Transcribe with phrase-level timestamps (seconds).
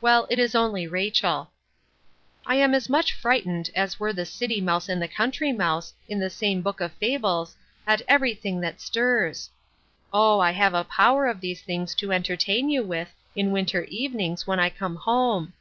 [0.00, 1.50] Well, it is only Rachel.
[2.46, 6.20] I am as much frighted, as were the city mouse and the country mouse, in
[6.20, 9.50] the same book of fables, at every thing that stirs.
[10.12, 10.38] O!
[10.38, 14.60] I have a power of these things to entertain you with in winter evenings, when
[14.60, 15.54] I come home.